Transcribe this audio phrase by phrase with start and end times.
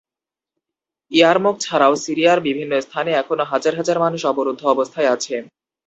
[1.11, 5.35] ইয়ারমুক ছাড়াও সিরিয়ার বিভিন্ন স্থানে এখনো হাজার হাজার মানুষ অবরুদ্ধ অবস্থায় আছে।